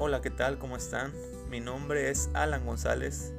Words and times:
Hola, 0.00 0.20
¿qué 0.22 0.30
tal? 0.30 0.58
¿Cómo 0.58 0.76
están? 0.76 1.12
Mi 1.50 1.58
nombre 1.58 2.08
es 2.08 2.30
Alan 2.32 2.64
González 2.64 3.32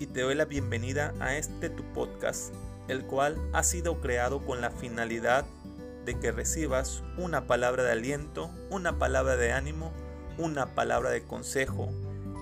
y 0.00 0.08
te 0.08 0.22
doy 0.22 0.34
la 0.34 0.44
bienvenida 0.44 1.14
a 1.20 1.36
este 1.36 1.70
tu 1.70 1.84
podcast, 1.92 2.52
el 2.88 3.04
cual 3.04 3.36
ha 3.52 3.62
sido 3.62 4.00
creado 4.00 4.44
con 4.44 4.60
la 4.60 4.72
finalidad 4.72 5.44
de 6.04 6.18
que 6.18 6.32
recibas 6.32 7.04
una 7.16 7.46
palabra 7.46 7.84
de 7.84 7.92
aliento, 7.92 8.50
una 8.70 8.98
palabra 8.98 9.36
de 9.36 9.52
ánimo, 9.52 9.92
una 10.36 10.74
palabra 10.74 11.10
de 11.10 11.22
consejo, 11.22 11.90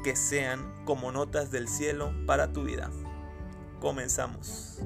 que 0.03 0.17
sean 0.17 0.73
como 0.87 1.13
notas 1.13 1.51
del 1.51 1.69
cielo 1.69 2.15
para 2.27 2.55
tu 2.55 2.65
vida. 2.65 2.91
Comenzamos. 3.81 4.79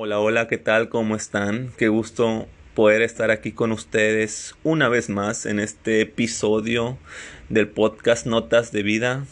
Hola, 0.00 0.20
hola, 0.20 0.46
¿qué 0.46 0.58
tal? 0.58 0.88
¿Cómo 0.90 1.16
están? 1.16 1.72
Qué 1.76 1.88
gusto 1.88 2.46
poder 2.74 3.02
estar 3.02 3.32
aquí 3.32 3.50
con 3.50 3.72
ustedes 3.72 4.54
una 4.62 4.88
vez 4.88 5.08
más 5.08 5.44
en 5.44 5.58
este 5.58 6.02
episodio 6.02 6.96
del 7.48 7.66
podcast 7.66 8.24
Notas 8.24 8.70
de 8.70 8.84
Vida. 8.84 9.26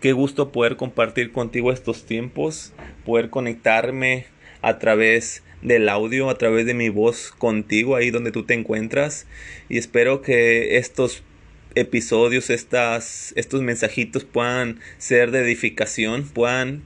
Qué 0.00 0.12
gusto 0.12 0.52
poder 0.52 0.76
compartir 0.76 1.32
contigo 1.32 1.72
estos 1.72 2.06
tiempos, 2.06 2.72
poder 3.04 3.30
conectarme 3.30 4.26
a 4.62 4.78
través 4.78 5.42
del 5.60 5.88
audio, 5.88 6.30
a 6.30 6.38
través 6.38 6.66
de 6.66 6.74
mi 6.74 6.88
voz 6.88 7.32
contigo 7.36 7.96
ahí 7.96 8.12
donde 8.12 8.30
tú 8.30 8.44
te 8.44 8.54
encuentras 8.54 9.26
y 9.68 9.76
espero 9.76 10.22
que 10.22 10.76
estos 10.76 11.24
episodios, 11.74 12.50
estas, 12.50 13.32
estos 13.34 13.60
mensajitos 13.60 14.22
puedan 14.22 14.78
ser 14.98 15.32
de 15.32 15.40
edificación, 15.40 16.28
puedan 16.28 16.84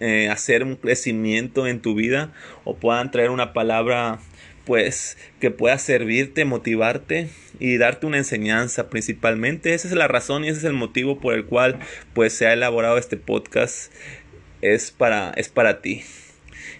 eh, 0.00 0.28
hacer 0.28 0.62
un 0.62 0.76
crecimiento 0.76 1.66
en 1.66 1.80
tu 1.80 1.94
vida 1.94 2.32
o 2.64 2.76
puedan 2.76 3.10
traer 3.10 3.30
una 3.30 3.52
palabra 3.52 4.20
pues 4.68 5.16
que 5.40 5.50
pueda 5.50 5.78
servirte, 5.78 6.44
motivarte 6.44 7.30
y 7.58 7.78
darte 7.78 8.04
una 8.04 8.18
enseñanza 8.18 8.90
principalmente. 8.90 9.72
Esa 9.72 9.88
es 9.88 9.94
la 9.94 10.08
razón 10.08 10.44
y 10.44 10.48
ese 10.48 10.58
es 10.58 10.64
el 10.64 10.74
motivo 10.74 11.20
por 11.20 11.34
el 11.34 11.46
cual 11.46 11.78
pues 12.12 12.34
se 12.34 12.46
ha 12.46 12.52
elaborado 12.52 12.98
este 12.98 13.16
podcast. 13.16 13.90
Es 14.60 14.90
para, 14.90 15.30
es 15.30 15.48
para 15.48 15.80
ti. 15.80 16.02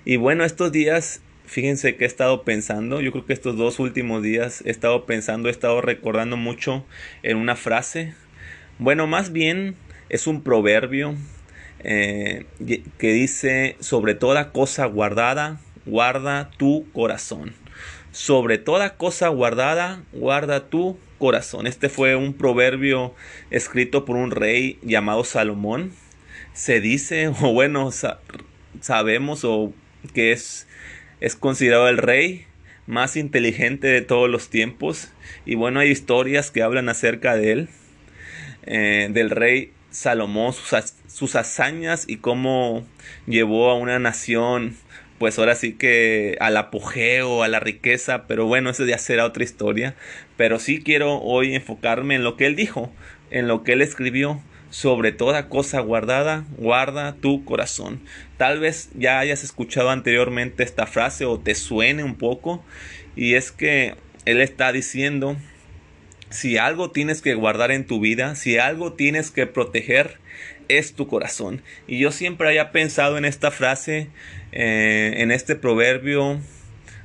Y 0.05 0.17
bueno, 0.17 0.45
estos 0.45 0.71
días, 0.71 1.23
fíjense 1.47 1.97
que 1.97 2.05
he 2.05 2.07
estado 2.07 2.43
pensando, 2.43 3.01
yo 3.01 3.11
creo 3.11 3.25
que 3.25 3.33
estos 3.33 3.57
dos 3.57 3.79
últimos 3.79 4.23
días 4.23 4.63
he 4.67 4.71
estado 4.71 5.07
pensando, 5.07 5.49
he 5.49 5.53
estado 5.53 5.81
recordando 5.81 6.37
mucho 6.37 6.85
en 7.23 7.39
una 7.39 7.57
frase. 7.57 8.15
Bueno, 8.79 9.07
más 9.07 9.33
bien 9.33 9.77
es 10.11 10.27
un 10.27 10.43
proverbio 10.43 11.17
eh, 11.81 12.47
que 12.99 13.13
dice, 13.13 13.77
sobre 13.81 14.15
toda 14.15 14.53
cosa 14.53 14.87
guardada, 14.87 15.61
guarda 15.87 16.51
tu 16.57 16.87
corazón. 16.93 17.55
Sobre 18.13 18.59
toda 18.59 18.97
cosa 18.97 19.29
guardada, 19.29 20.03
guarda 20.13 20.69
tu 20.69 20.99
corazón. 21.19 21.67
Este 21.67 21.89
fue 21.89 22.17
un 22.17 22.33
proverbio 22.35 23.15
escrito 23.51 24.05
por 24.05 24.17
un 24.17 24.31
rey 24.31 24.79
llamado 24.83 25.25
Salomón. 25.25 25.93
Se 26.53 26.81
dice, 26.81 27.29
o 27.43 27.53
bueno, 27.53 27.91
sabemos 28.81 29.45
o 29.45 29.73
que 30.15 30.33
es, 30.33 30.67
es 31.21 31.37
considerado 31.37 31.89
el 31.89 31.99
rey 31.99 32.47
más 32.87 33.17
inteligente 33.17 33.87
de 33.87 34.01
todos 34.01 34.31
los 34.31 34.49
tiempos. 34.49 35.13
Y 35.45 35.55
bueno, 35.55 35.81
hay 35.81 35.91
historias 35.91 36.51
que 36.51 36.63
hablan 36.63 36.89
acerca 36.89 37.37
de 37.37 37.53
él, 37.53 37.69
eh, 38.65 39.09
del 39.11 39.31
rey 39.31 39.73
Salomón, 39.91 40.53
sus, 40.53 40.95
hazañas 41.35 42.05
y 42.07 42.19
cómo 42.19 42.87
llevó 43.27 43.71
a 43.71 43.75
una 43.75 43.99
nación, 43.99 44.77
pues 45.19 45.39
ahora 45.39 45.55
sí 45.55 45.73
que 45.73 46.37
al 46.41 46.57
apogeo, 46.57 47.43
a 47.43 47.49
la 47.49 47.61
riqueza, 47.61 48.27
pero 48.27 48.47
bueno, 48.47 48.71
eso 48.71 48.85
ya 48.85 48.99
será 48.99 49.25
otra 49.25 49.45
historia. 49.45 49.97
Pero 50.37 50.59
sí 50.59 50.81
quiero 50.83 51.21
hoy 51.21 51.55
enfocarme 51.55 52.15
en 52.15 52.25
lo 52.25 52.37
que 52.37 52.47
él 52.47 52.57
dijo, 52.57 52.93
en 53.31 53.49
lo 53.49 53.65
que 53.65 53.73
él 53.73 53.83
escribió. 53.83 54.41
Sobre 54.71 55.13
toda 55.13 55.49
cosa 55.49 55.81
guardada, 55.81 56.45
guarda 56.59 57.15
tu 57.15 57.43
corazón. 57.47 58.01
Tal 58.37 58.61
vez 58.61 58.91
ya 58.95 59.19
hayas 59.19 59.43
escuchado 59.43 59.89
anteriormente 59.89 60.63
esta 60.63 60.87
frase 60.87 61.25
o 61.25 61.41
te 61.41 61.55
suene 61.55 62.05
un 62.05 62.17
poco. 62.17 62.63
Y 63.17 63.35
es 63.35 63.51
que 63.51 63.95
él 64.27 64.43
está 64.43 64.71
diciendo 64.71 65.39
si 66.31 66.59
algo 66.59 66.91
tienes 66.91 67.23
que 67.23 67.35
guardar 67.35 67.71
en 67.71 67.87
tu 67.87 67.99
vida, 67.99 68.35
si 68.35 68.59
algo 68.59 68.93
tienes 68.93 69.31
que 69.31 69.47
proteger, 69.47 70.19
es 70.69 70.95
tu 70.95 71.07
corazón. 71.09 71.63
Y 71.87 71.99
yo 71.99 72.13
siempre 72.13 72.49
había 72.49 72.73
pensado 72.73 73.19
en 73.19 73.25
esta 73.25 73.51
frase, 73.51 74.09
eh, 74.53 75.15
en 75.19 75.31
este 75.31 75.57
proverbio, 75.57 76.41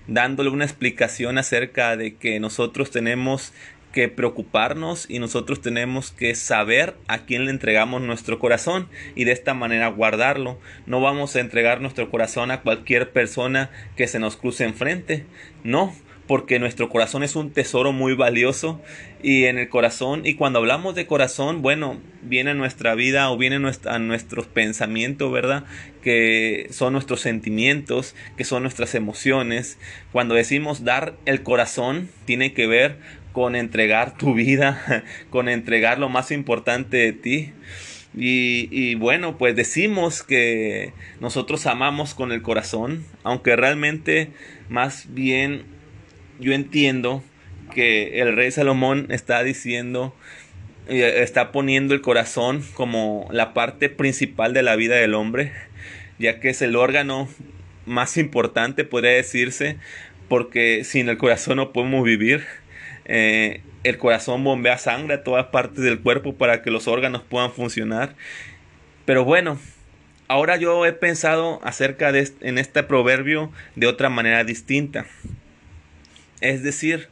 dándole 0.08 0.50
una 0.50 0.66
explicación 0.66 1.38
acerca 1.38 1.96
de 1.96 2.16
que 2.16 2.40
nosotros 2.40 2.92
tenemos 2.92 3.54
que 3.94 4.10
preocuparnos 4.10 5.06
y 5.08 5.20
nosotros 5.20 5.62
tenemos 5.62 6.12
que 6.12 6.34
saber 6.34 6.96
a 7.08 7.20
quién 7.20 7.46
le 7.46 7.52
entregamos 7.52 8.02
nuestro 8.02 8.40
corazón 8.40 8.90
y 9.16 9.24
de 9.24 9.32
esta 9.32 9.54
manera 9.54 9.88
guardarlo. 9.88 10.60
No 10.88 11.00
vamos 11.00 11.36
a 11.36 11.40
entregar 11.40 11.80
nuestro 11.80 12.10
corazón 12.10 12.50
a 12.50 12.62
cualquier 12.62 13.12
persona 13.12 13.70
que 13.96 14.08
se 14.08 14.20
nos 14.20 14.36
cruce 14.36 14.66
enfrente. 14.66 15.26
No, 15.64 15.94
porque 16.28 16.60
nuestro 16.60 16.90
corazón 16.90 17.24
es 17.24 17.36
un 17.36 17.52
tesoro 17.52 17.92
muy 17.92 18.16
valioso 18.16 18.82
y 19.22 19.46
en 19.46 19.58
el 19.58 19.70
corazón 19.70 20.22
y 20.26 20.36
cuando 20.36 20.60
hablamos 20.60 20.96
de 20.96 21.06
corazón 21.06 21.62
bueno 21.62 22.00
viene 22.22 22.52
a 22.52 22.54
nuestra 22.54 22.96
vida 22.96 23.30
o 23.30 23.38
viene 23.38 23.58
a 23.86 24.00
nuestros 24.00 24.48
pensamientos 24.48 25.32
verdad 25.32 25.66
que 26.02 26.68
son 26.72 26.94
nuestros 26.94 27.22
sentimientos 27.22 28.16
que 28.38 28.44
son 28.44 28.64
nuestras 28.64 28.96
emociones. 28.96 29.78
Cuando 30.12 30.36
decimos 30.36 30.84
dar 30.84 31.16
el 31.26 31.44
corazón 31.44 32.10
tiene 32.26 32.54
que 32.54 32.68
ver 32.68 32.98
con 33.34 33.56
entregar 33.56 34.18
tu 34.18 34.34
vida 34.34 35.04
con 35.30 35.50
entregar 35.50 36.00
lo 36.00 36.10
más 36.10 36.32
importante 36.32 36.98
de 36.98 37.14
ti. 37.14 37.54
Y, 38.16 38.70
y, 38.70 38.94
bueno, 38.94 39.40
pues 39.40 39.56
decimos 39.56 40.22
que 40.22 40.94
nosotros 41.20 41.66
amamos 41.66 42.14
con 42.14 42.32
el 42.32 42.44
corazón, 42.44 43.04
aunque 43.24 43.56
realmente 43.56 44.30
más 44.70 45.08
bien 45.10 45.66
yo 46.40 46.54
entiendo 46.54 47.24
que 47.74 48.22
el 48.22 48.36
rey 48.36 48.52
Salomón 48.52 49.08
está 49.10 49.44
diciendo, 49.44 50.16
está 50.88 51.52
poniendo 51.52 51.94
el 51.94 52.02
corazón 52.02 52.64
como 52.74 53.28
la 53.32 53.54
parte 53.54 53.90
principal 53.90 54.54
de 54.54 54.64
la 54.64 54.76
vida 54.76 54.96
del 54.96 55.14
hombre, 55.14 55.52
ya 56.20 56.40
que 56.40 56.50
es 56.50 56.62
el 56.62 56.76
órgano 56.76 57.28
más 57.86 58.18
importante, 58.18 58.84
podría 58.84 59.12
decirse, 59.12 59.78
porque 60.28 60.84
sin 60.84 61.10
el 61.10 61.18
corazón 61.18 61.58
no 61.58 61.74
podemos 61.74 62.04
vivir. 62.04 62.46
Eh, 63.06 63.62
el 63.84 63.98
corazón 63.98 64.44
bombea 64.44 64.78
sangre 64.78 65.16
a 65.16 65.24
todas 65.24 65.48
partes 65.48 65.84
del 65.84 66.00
cuerpo 66.00 66.36
para 66.36 66.62
que 66.62 66.72
los 66.72 66.88
órganos 66.88 67.22
puedan 67.24 67.52
funcionar. 67.52 68.16
Pero 69.06 69.26
bueno, 69.26 69.60
ahora 70.28 70.56
yo 70.56 70.86
he 70.86 70.94
pensado 70.94 71.60
acerca 71.64 72.12
de 72.12 72.30
en 72.42 72.58
este 72.58 72.84
proverbio 72.84 73.52
de 73.76 73.88
otra 73.88 74.10
manera 74.10 74.44
distinta. 74.44 75.06
Es 76.44 76.62
decir, 76.62 77.08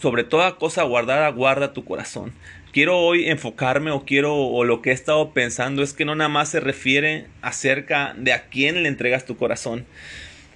sobre 0.00 0.22
toda 0.22 0.54
cosa 0.54 0.84
guardada, 0.84 1.28
guarda 1.30 1.72
tu 1.72 1.84
corazón. 1.84 2.32
Quiero 2.72 2.98
hoy 2.98 3.28
enfocarme 3.28 3.90
o 3.90 4.04
quiero 4.04 4.36
o 4.36 4.64
lo 4.64 4.80
que 4.80 4.90
he 4.90 4.92
estado 4.94 5.32
pensando 5.32 5.82
es 5.82 5.92
que 5.92 6.04
no 6.04 6.14
nada 6.14 6.28
más 6.28 6.48
se 6.48 6.60
refiere 6.60 7.26
acerca 7.42 8.14
de 8.16 8.32
a 8.32 8.44
quién 8.44 8.84
le 8.84 8.88
entregas 8.88 9.26
tu 9.26 9.36
corazón, 9.36 9.84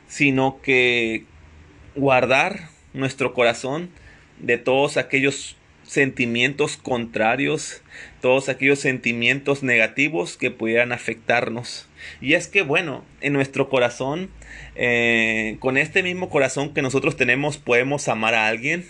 sino 0.06 0.60
que 0.62 1.24
guardar 1.96 2.68
nuestro 2.94 3.34
corazón 3.34 3.90
de 4.38 4.56
todos 4.56 4.96
aquellos 4.96 5.56
sentimientos 5.86 6.76
contrarios, 6.76 7.82
todos 8.20 8.48
aquellos 8.48 8.80
sentimientos 8.80 9.62
negativos 9.62 10.36
que 10.36 10.50
pudieran 10.50 10.92
afectarnos. 10.92 11.88
Y 12.20 12.34
es 12.34 12.48
que, 12.48 12.62
bueno, 12.62 13.04
en 13.20 13.32
nuestro 13.32 13.68
corazón, 13.68 14.30
eh, 14.74 15.56
con 15.60 15.76
este 15.76 16.02
mismo 16.02 16.28
corazón 16.28 16.74
que 16.74 16.82
nosotros 16.82 17.16
tenemos, 17.16 17.58
podemos 17.58 18.08
amar 18.08 18.34
a 18.34 18.48
alguien, 18.48 18.84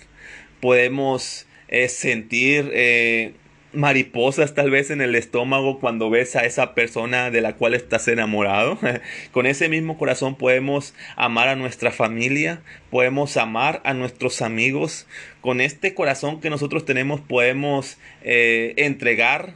podemos 0.60 1.46
eh, 1.68 1.88
sentir 1.88 2.70
eh, 2.72 3.34
mariposas 3.76 4.54
tal 4.54 4.70
vez 4.70 4.90
en 4.90 5.00
el 5.00 5.14
estómago 5.14 5.78
cuando 5.78 6.10
ves 6.10 6.34
a 6.34 6.44
esa 6.44 6.74
persona 6.74 7.30
de 7.30 7.40
la 7.40 7.54
cual 7.56 7.74
estás 7.74 8.08
enamorado. 8.08 8.78
Con 9.32 9.46
ese 9.46 9.68
mismo 9.68 9.98
corazón 9.98 10.34
podemos 10.34 10.94
amar 11.14 11.48
a 11.48 11.56
nuestra 11.56 11.92
familia, 11.92 12.62
podemos 12.90 13.36
amar 13.36 13.80
a 13.84 13.94
nuestros 13.94 14.42
amigos. 14.42 15.06
Con 15.40 15.60
este 15.60 15.94
corazón 15.94 16.40
que 16.40 16.50
nosotros 16.50 16.84
tenemos 16.84 17.20
podemos 17.20 17.98
eh, 18.22 18.74
entregar 18.76 19.54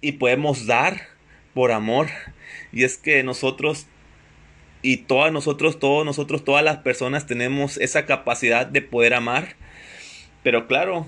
y 0.00 0.12
podemos 0.12 0.66
dar 0.66 1.02
por 1.54 1.72
amor. 1.72 2.08
Y 2.72 2.84
es 2.84 2.96
que 2.96 3.22
nosotros 3.22 3.86
y 4.82 4.98
todas 4.98 5.30
nosotros, 5.32 5.78
todos 5.78 6.06
nosotros, 6.06 6.44
todas 6.44 6.64
las 6.64 6.78
personas 6.78 7.26
tenemos 7.26 7.76
esa 7.76 8.06
capacidad 8.06 8.66
de 8.66 8.80
poder 8.80 9.14
amar. 9.14 9.56
Pero 10.42 10.66
claro, 10.66 11.06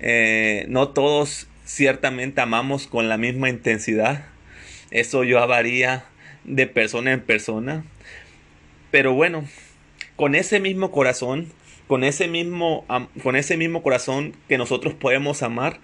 eh, 0.00 0.64
no 0.68 0.88
todos 0.88 1.46
ciertamente 1.64 2.40
amamos 2.40 2.86
con 2.86 3.08
la 3.08 3.18
misma 3.18 3.48
intensidad. 3.48 4.26
Eso 4.90 5.24
yo 5.24 5.46
varía 5.46 6.04
de 6.44 6.66
persona 6.66 7.12
en 7.12 7.20
persona. 7.20 7.84
Pero 8.90 9.14
bueno, 9.14 9.44
con 10.16 10.34
ese 10.34 10.60
mismo 10.60 10.90
corazón, 10.90 11.52
con 11.86 12.04
ese 12.04 12.28
mismo, 12.28 12.84
con 13.22 13.36
ese 13.36 13.56
mismo 13.56 13.82
corazón 13.82 14.34
que 14.48 14.58
nosotros 14.58 14.94
podemos 14.94 15.42
amar, 15.42 15.80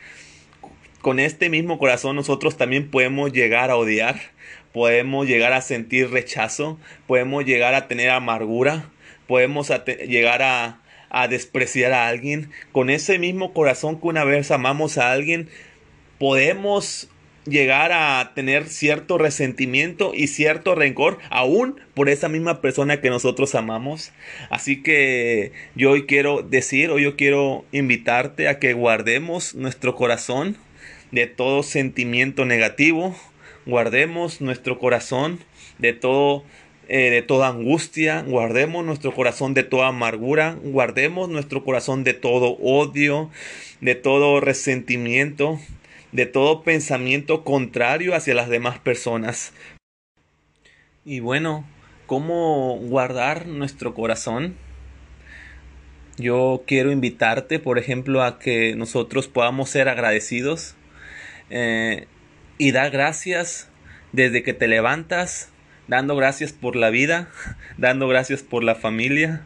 con 1.01 1.21
este 1.21 1.49
mismo 1.49 1.79
corazón 1.79 2.17
nosotros 2.17 2.57
también 2.57 2.91
podemos 2.91 3.33
llegar 3.33 3.71
a 3.71 3.77
odiar, 3.77 4.21
podemos 4.73 5.27
llegar 5.27 5.53
a 5.53 5.61
sentir 5.61 6.11
rechazo, 6.11 6.79
podemos 7.07 7.45
llegar 7.45 7.75
a 7.75 7.89
tener 7.89 8.11
amargura, 8.11 8.91
podemos 9.27 9.73
llegar 10.07 10.43
a, 10.43 10.81
a 11.11 11.29
despreciar 11.29 11.93
a 11.93 12.09
alguien. 12.09 12.51
Con 12.73 12.91
ese 12.91 13.19
mismo 13.19 13.53
corazón 13.53 14.01
que 14.01 14.09
una 14.09 14.25
vez 14.25 14.51
amamos 14.51 14.99
a 14.99 15.13
alguien, 15.13 15.49
podemos 16.19 17.09
llegar 17.49 17.93
a 17.93 18.33
tener 18.35 18.67
cierto 18.67 19.19
resentimiento 19.19 20.13
y 20.15 20.27
cierto 20.27 20.75
rencor 20.75 21.19
aún 21.31 21.81
por 21.95 22.09
esa 22.09 22.29
misma 22.29 22.61
persona 22.61 23.01
que 23.01 23.11
nosotros 23.11 23.55
amamos. 23.55 24.13
Así 24.51 24.83
que 24.83 25.53
yo 25.75 25.93
hoy 25.93 26.07
quiero 26.07 26.43
decir, 26.43 26.91
hoy 26.91 27.05
yo 27.05 27.17
quiero 27.17 27.65
invitarte 27.73 28.49
a 28.49 28.59
que 28.59 28.73
guardemos 28.75 29.55
nuestro 29.55 29.95
corazón 29.95 30.57
de 31.11 31.27
todo 31.27 31.63
sentimiento 31.63 32.45
negativo, 32.45 33.17
guardemos 33.67 34.41
nuestro 34.41 34.79
corazón 34.79 35.39
de 35.79 35.93
todo 35.93 36.45
eh, 36.89 37.11
de 37.11 37.21
toda 37.21 37.49
angustia, 37.49 38.23
guardemos 38.23 38.85
nuestro 38.85 39.15
corazón 39.15 39.53
de 39.53 39.63
toda 39.63 39.89
amargura, 39.89 40.57
guardemos 40.63 41.29
nuestro 41.29 41.63
corazón 41.63 42.03
de 42.03 42.15
todo 42.15 42.57
odio, 42.63 43.31
de 43.83 43.95
todo 43.95 44.41
resentimiento, 44.41 45.61
de 46.13 46.25
todo 46.25 46.63
pensamiento 46.63 47.45
contrario 47.45 48.15
hacia 48.15 48.35
las 48.35 48.49
demás 48.49 48.79
personas. 48.79 49.53
Y 51.05 51.21
bueno, 51.21 51.67
¿cómo 52.07 52.79
guardar 52.79 53.47
nuestro 53.47 53.93
corazón? 53.93 54.57
Yo 56.17 56.65
quiero 56.67 56.91
invitarte, 56.91 57.59
por 57.59 57.79
ejemplo, 57.79 58.23
a 58.23 58.39
que 58.39 58.75
nosotros 58.75 59.29
podamos 59.29 59.69
ser 59.69 59.89
agradecidos 59.89 60.75
eh, 61.51 62.07
y 62.57 62.73
dar 62.73 62.91
gracias 62.91 63.69
desde 64.13 64.43
que 64.43 64.55
te 64.55 64.69
levantas, 64.69 65.53
dando 65.89 66.15
gracias 66.15 66.53
por 66.53 66.77
la 66.77 66.91
vida, 66.91 67.29
dando 67.77 68.07
gracias 68.07 68.43
por 68.43 68.63
la 68.63 68.75
familia, 68.75 69.43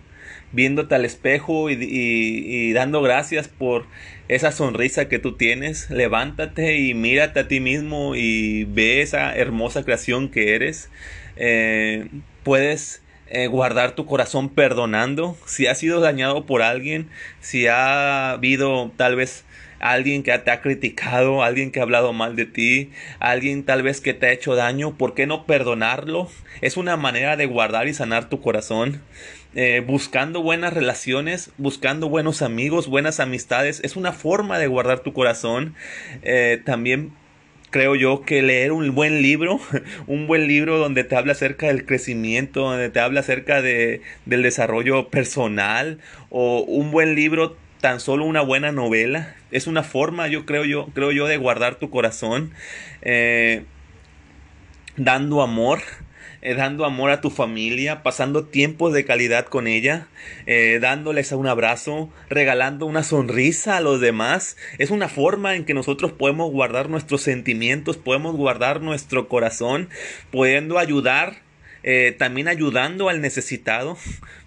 viéndote 0.53 0.95
al 0.95 1.05
espejo 1.05 1.71
y, 1.71 2.73
dando 2.73 3.01
gracias 3.01 3.49
por 3.49 3.87
esa 4.29 4.53
sonrisa 4.53 5.09
que 5.09 5.19
tú 5.19 5.37
tienes. 5.37 5.89
Levántate 5.91 6.79
y 6.79 6.95
mírate 6.95 7.41
a 7.41 7.49
ti 7.49 7.61
mismo 7.61 8.15
y 8.15 8.65
ve 8.65 9.01
esa 9.01 9.35
hermosa 9.35 9.85
creación 9.85 10.29
que 10.29 10.55
eres. 10.55 10.91
Eh, 11.37 12.09
puedes 12.43 13.03
eh, 13.29 13.47
guardar 13.47 13.93
tu 13.93 14.05
corazón 14.05 14.51
perdonando 14.51 15.39
si 15.47 15.67
has 15.67 15.79
sido 15.79 16.01
dañado 16.01 16.45
por 16.45 16.61
alguien, 16.61 17.09
si 17.41 17.67
ha 17.67 18.33
habido 18.33 18.93
tal 18.99 19.17
vez 19.17 19.45
alguien 19.83 20.23
que 20.23 20.37
te 20.39 20.51
ha 20.51 20.63
criticado, 20.63 21.43
alguien 21.43 21.71
que 21.71 21.81
ha 21.81 21.83
hablado 21.83 22.13
mal 22.13 22.37
de 22.37 22.47
ti, 22.47 22.91
alguien 23.19 23.65
tal 23.65 23.83
vez 23.83 24.01
que 24.01 24.15
te 24.15 24.27
ha 24.27 24.33
hecho 24.33 24.55
daño, 24.55 24.97
¿por 24.97 25.15
qué 25.15 25.27
no 25.27 25.45
perdonarlo? 25.45 26.31
Es 26.61 26.77
una 26.77 26.97
manera 26.97 27.37
de 27.37 27.47
guardar 27.47 27.89
y 27.89 27.95
sanar 27.95 28.29
tu 28.31 28.41
corazón. 28.41 29.03
Eh, 29.55 29.83
buscando 29.85 30.41
buenas 30.41 30.73
relaciones, 30.73 31.51
buscando 31.59 32.09
buenos 32.09 32.41
amigos, 32.41 32.89
buenas 32.89 33.21
amistades, 33.21 33.81
es 33.85 33.97
una 33.97 34.13
forma 34.13 34.59
de 34.59 34.69
guardar 34.69 35.01
tu 35.01 35.13
corazón. 35.13 35.75
Eh, 36.23 36.63
también 36.65 37.13
creo 37.71 37.97
yo 37.97 38.23
que 38.23 38.41
leer 38.41 38.71
un 38.71 38.95
buen 38.95 39.21
libro, 39.21 39.59
un 40.07 40.29
buen 40.29 40.47
libro 40.47 40.79
donde 40.79 41.03
te 41.03 41.17
habla 41.17 41.33
acerca 41.33 41.67
del 41.67 41.85
crecimiento, 41.85 42.61
donde 42.61 42.89
te 42.89 43.01
habla 43.01 43.21
acerca 43.21 43.61
de, 43.61 44.01
del 44.27 44.43
desarrollo 44.43 45.09
personal, 45.09 45.99
o 46.31 46.61
un 46.61 46.93
buen 46.93 47.17
libro 47.17 47.57
tan 47.83 48.01
solo 48.01 48.25
una 48.25 48.41
buena 48.41 48.73
novela. 48.73 49.35
Es 49.51 49.67
una 49.67 49.83
forma, 49.83 50.29
yo 50.29 50.47
creo 50.47 50.65
yo, 50.65 50.87
creo 50.95 51.11
yo, 51.11 51.27
de 51.27 51.37
guardar 51.37 51.75
tu 51.75 51.91
corazón, 51.91 52.53
eh, 53.03 53.65
dando 54.97 55.43
amor, 55.43 55.81
eh, 56.43 56.55
dando 56.55 56.85
amor 56.85 57.11
a 57.11 57.21
tu 57.21 57.29
familia, 57.29 58.05
pasando 58.05 58.45
tiempos 58.45 58.93
de 58.93 59.05
calidad 59.05 59.47
con 59.47 59.67
ella, 59.67 60.07
eh, 60.47 60.79
dándoles 60.81 61.33
un 61.33 61.49
abrazo, 61.49 62.09
regalando 62.31 62.87
una 62.87 63.03
sonrisa 63.03 63.79
a 63.79 63.81
los 63.81 64.01
demás. 64.01 64.57
Es 64.79 64.91
una 64.91 65.09
forma 65.09 65.57
en 65.57 65.65
que 65.65 65.75
nosotros 65.75 66.13
podemos 66.13 66.53
guardar 66.53 66.89
nuestros 66.89 67.23
sentimientos, 67.23 67.97
podemos 67.97 68.37
guardar 68.37 68.81
nuestro 68.81 69.29
corazón, 69.29 69.89
pudiendo 70.31 70.79
ayudar 70.79 71.43
también 72.17 72.47
ayudando 72.47 73.09
al 73.09 73.21
necesitado, 73.21 73.99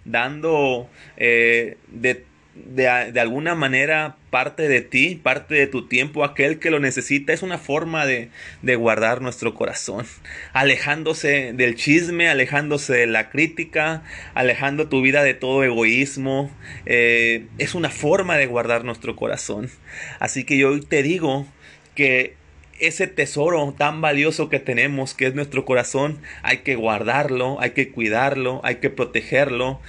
dando 0.05 0.89
de 1.17 2.23
de, 2.55 3.19
alguna 3.19 3.53
manera 3.53 4.15
parte 4.29 4.67
de 4.69 4.81
ti, 4.81 5.19
parte 5.21 5.55
de 5.55 5.67
tu 5.67 5.87
tiempo, 5.87 6.23
aquel 6.23 6.57
que 6.57 6.71
lo 6.71 6.79
necesita, 6.79 7.33
es 7.33 7.43
una 7.43 7.57
forma 7.57 8.05
de, 8.05 8.29
guardar 8.75 9.21
nuestro 9.21 9.53
corazón, 9.53 10.05
alejándose 10.53 11.51
del 11.53 11.75
chisme, 11.75 12.29
alejándose 12.29 12.93
de 12.93 13.07
la 13.07 13.29
crítica, 13.29 14.03
alejando 14.33 14.87
tu 14.87 15.01
vida 15.01 15.23
de 15.23 15.33
todo 15.33 15.63
egoísmo, 15.63 16.49
eh, 16.85 17.45
es 17.57 17.75
una 17.75 17.89
forma 17.89 18.37
de 18.37 18.45
guardar 18.45 18.85
nuestro 18.85 19.15
corazón. 19.15 19.69
Así 20.19 20.45
que 20.45 20.57
yo 20.57 20.79
te 20.81 21.03
digo 21.03 21.45
que 21.93 22.35
ese 22.79 23.07
tesoro 23.07 23.73
tan 23.77 24.01
valioso 24.01 24.49
que 24.49 24.59
tenemos, 24.59 25.13
que 25.13 25.27
es 25.27 25.35
nuestro 25.35 25.65
corazón, 25.65 26.19
hay 26.41 26.59
que 26.59 26.75
guardarlo, 26.75 27.59
hay 27.61 27.71
que 27.71 27.89
cuidarlo, 27.89 28.61
hay 28.63 28.75
que 28.75 28.89
protegerlo. 28.89 29.79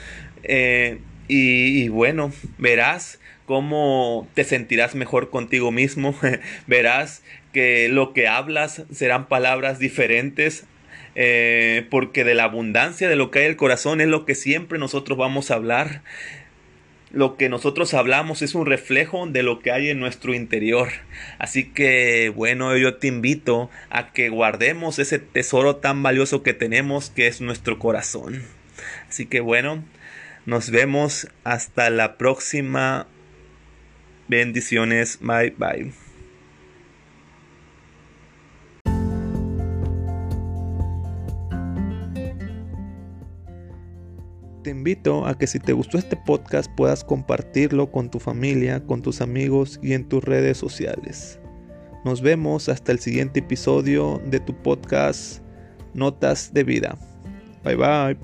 Eh, 0.44 0.98
y, 1.28 1.88
bueno, 1.88 2.32
verás 2.58 3.18
cómo 3.46 4.28
te 4.34 4.44
sentirás 4.44 4.94
mejor 4.94 5.30
contigo 5.30 5.70
mismo, 5.70 6.14
verás 6.66 7.22
que 7.52 7.88
lo 7.88 8.12
que 8.12 8.28
hablas 8.28 8.82
serán 8.92 9.28
palabras 9.28 9.78
diferentes, 9.78 10.64
eh, 11.14 11.86
porque 11.90 12.24
de 12.24 12.34
la 12.34 12.44
abundancia 12.44 13.08
de 13.08 13.16
lo 13.16 13.30
que 13.30 13.40
hay 13.40 13.44
en 13.46 13.52
el 13.52 13.56
corazón 13.56 14.00
es 14.00 14.08
lo 14.08 14.26
que 14.26 14.34
siempre 14.34 14.78
nosotros 14.78 15.16
vamos 15.16 15.50
a 15.50 15.54
hablar. 15.54 16.02
Lo 17.12 17.36
que 17.36 17.48
nosotros 17.48 17.94
hablamos 17.94 18.42
es 18.42 18.54
un 18.54 18.66
reflejo 18.66 19.26
de 19.26 19.42
lo 19.42 19.60
que 19.60 19.70
hay 19.70 19.88
en 19.88 20.00
nuestro 20.00 20.34
interior. 20.34 20.88
Así 21.38 21.64
que 21.64 22.30
bueno, 22.34 22.76
yo 22.76 22.96
te 22.96 23.06
invito 23.06 23.70
a 23.88 24.12
que 24.12 24.28
guardemos 24.28 24.98
ese 24.98 25.18
tesoro 25.18 25.76
tan 25.76 26.02
valioso 26.02 26.42
que 26.42 26.52
tenemos 26.52 27.08
que 27.08 27.28
es 27.28 27.40
nuestro 27.40 27.78
corazón. 27.78 28.42
Así 29.08 29.24
que 29.24 29.40
bueno, 29.40 29.82
nos 30.46 30.70
vemos 30.70 31.28
hasta 31.44 31.90
la 31.90 32.16
próxima. 32.16 33.06
Bendiciones. 34.28 35.18
Bye 35.20 35.54
bye. 35.58 35.92
Te 44.62 44.70
invito 44.70 45.26
a 45.26 45.38
que 45.38 45.46
si 45.46 45.60
te 45.60 45.72
gustó 45.72 45.96
este 45.96 46.16
podcast 46.16 46.68
puedas 46.76 47.04
compartirlo 47.04 47.92
con 47.92 48.10
tu 48.10 48.18
familia, 48.18 48.84
con 48.84 49.00
tus 49.00 49.20
amigos 49.20 49.78
y 49.80 49.92
en 49.92 50.08
tus 50.08 50.24
redes 50.24 50.58
sociales. 50.58 51.38
Nos 52.04 52.20
vemos 52.20 52.68
hasta 52.68 52.90
el 52.90 52.98
siguiente 52.98 53.40
episodio 53.40 54.20
de 54.26 54.40
tu 54.40 54.60
podcast 54.62 55.40
Notas 55.94 56.52
de 56.52 56.64
Vida. 56.64 56.98
Bye 57.64 57.76
bye. 57.76 58.16